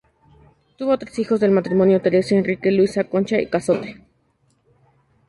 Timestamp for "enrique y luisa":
2.33-3.03